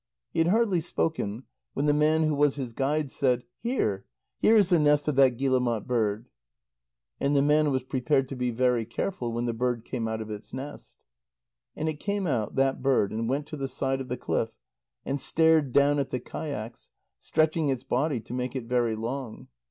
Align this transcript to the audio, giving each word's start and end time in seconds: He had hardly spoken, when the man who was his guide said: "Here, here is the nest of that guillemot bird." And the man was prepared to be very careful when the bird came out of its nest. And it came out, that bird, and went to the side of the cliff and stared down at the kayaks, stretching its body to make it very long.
He 0.31 0.39
had 0.39 0.47
hardly 0.47 0.81
spoken, 0.81 1.43
when 1.75 1.85
the 1.85 1.93
man 1.93 2.23
who 2.23 2.33
was 2.33 2.55
his 2.55 2.73
guide 2.73 3.11
said: 3.11 3.43
"Here, 3.59 4.07
here 4.39 4.57
is 4.57 4.69
the 4.71 4.79
nest 4.79 5.07
of 5.07 5.15
that 5.17 5.37
guillemot 5.37 5.85
bird." 5.85 6.27
And 7.19 7.35
the 7.35 7.43
man 7.43 7.69
was 7.69 7.83
prepared 7.83 8.27
to 8.29 8.35
be 8.35 8.49
very 8.49 8.83
careful 8.83 9.31
when 9.31 9.45
the 9.45 9.53
bird 9.53 9.85
came 9.85 10.07
out 10.07 10.19
of 10.19 10.31
its 10.31 10.55
nest. 10.55 10.97
And 11.75 11.87
it 11.87 11.99
came 11.99 12.25
out, 12.25 12.55
that 12.55 12.81
bird, 12.81 13.11
and 13.11 13.29
went 13.29 13.45
to 13.49 13.57
the 13.57 13.67
side 13.67 14.01
of 14.01 14.07
the 14.07 14.17
cliff 14.17 14.49
and 15.05 15.21
stared 15.21 15.71
down 15.71 15.99
at 15.99 16.09
the 16.09 16.19
kayaks, 16.19 16.89
stretching 17.19 17.69
its 17.69 17.83
body 17.83 18.19
to 18.21 18.33
make 18.33 18.55
it 18.55 18.65
very 18.65 18.95
long. 18.95 19.49